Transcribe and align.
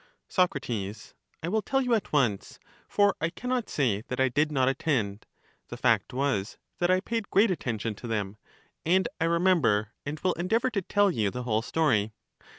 Soc, 0.27 0.53
I 0.67 1.47
will 1.47 1.61
tell 1.61 1.79
you 1.79 1.93
at 1.93 2.11
once; 2.11 2.57
for 2.87 3.15
I 3.21 3.29
can 3.29 3.51
not 3.51 3.69
say 3.69 4.01
that 4.07 4.19
I 4.19 4.29
did 4.29 4.51
not 4.51 4.67
attend: 4.67 5.27
the 5.67 5.77
fact 5.77 6.11
was 6.11 6.57
that 6.79 6.89
I 6.89 7.01
paid 7.01 7.29
great 7.29 7.51
atten 7.51 7.77
tion 7.77 7.93
to 7.93 8.07
them, 8.07 8.37
and 8.83 9.07
I 9.19 9.25
remember 9.25 9.93
and 10.03 10.19
will 10.21 10.33
endeavor 10.33 10.71
to 10.71 10.81
tell 10.81 11.11
you 11.11 11.29
the 11.29 11.43
whole 11.43 11.61
story. 11.61 12.13